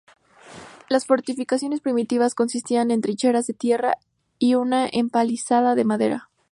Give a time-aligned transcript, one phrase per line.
[0.89, 3.99] Las fortificaciones primitivas consistían en trincheras de tierra
[4.39, 6.31] y una empalizada de madera.